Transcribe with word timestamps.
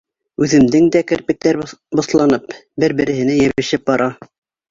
Үҙемдең 0.43 0.87
дә 0.95 1.01
керпектәр 1.11 1.59
боҫланып, 1.99 2.55
бер-береһенә 2.85 3.35
йәбешеп 3.43 3.85
бара. 3.93 4.09